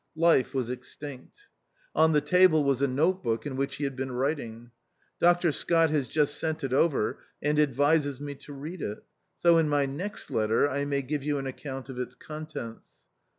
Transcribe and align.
Life 0.17 0.55
was 0.55 0.71
extinct. 0.71 1.41
On 1.93 2.11
the 2.11 2.21
table 2.21 2.63
was 2.63 2.81
a 2.81 2.87
note 2.87 3.21
book 3.23 3.45
in 3.45 3.55
which 3.55 3.75
he 3.75 3.83
had 3.83 3.95
been 3.95 4.11
writing. 4.11 4.71
Dr, 5.19 5.51
Scott 5.51 5.91
has 5.91 6.07
just 6.07 6.39
sent 6.39 6.63
it 6.63 6.73
over, 6.73 7.19
and 7.39 7.59
advises 7.59 8.19
me 8.19 8.33
to 8.33 8.51
read 8.51 8.81
it; 8.81 9.03
so 9.37 9.59
in 9.59 9.69
my 9.69 9.85
next 9.85 10.31
letter 10.31 10.67
I 10.67 10.85
may 10.85 11.03
give 11.03 11.21
you 11.21 11.37
an 11.37 11.45
account 11.45 11.87
of 11.87 11.99
its 11.99 12.15
contents. 12.15 13.03